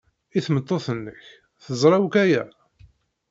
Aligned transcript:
I 0.37 0.39
tmeṭṭut-nnek, 0.45 1.21
teẓra 1.63 1.97
akk 2.05 2.15
aya? 2.23 2.43